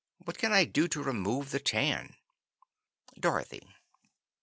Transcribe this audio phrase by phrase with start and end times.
[0.17, 2.15] What can I do to remove the tan?
[3.19, 3.61] "Dorothy."